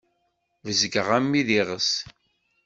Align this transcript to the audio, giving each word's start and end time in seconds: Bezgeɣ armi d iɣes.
Bezgeɣ 0.65 1.07
armi 1.17 1.41
d 1.47 1.49
iɣes. 1.59 1.91